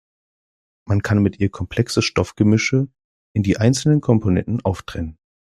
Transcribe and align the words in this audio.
Man 0.87 1.03
kann 1.03 1.21
mit 1.21 1.39
ihr 1.39 1.49
komplexe 1.51 2.01
Stoffgemische 2.01 2.87
in 3.35 3.43
die 3.43 3.57
einzelnen 3.57 4.01
Komponenten 4.01 4.59
auftrennen. 4.65 5.19